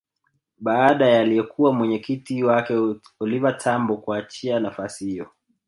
[0.57, 5.29] Baada ya aliyekuwa mwenyekiti wake Oliva Tambo kuachia nafasi hiyo